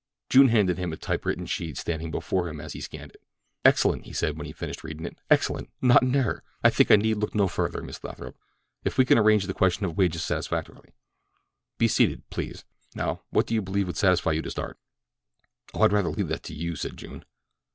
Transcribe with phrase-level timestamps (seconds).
[0.31, 3.21] June handed him a typewritten sheet, standing before him as he scanned it.
[3.63, 5.15] "Excellent!" he said when he had finished reading it.
[5.29, 5.69] "Excellent!
[5.79, 6.41] Not an error.
[6.63, 8.35] I think I need look no further, Miss Lathrop,
[8.83, 10.95] if we can arrange the question of wages satisfactorily.
[11.77, 12.65] Be seated, please.
[12.95, 14.79] Now, what do you believe would satisfy you to start?"
[15.75, 17.23] "Oh, I'd rather leave that to you," said June.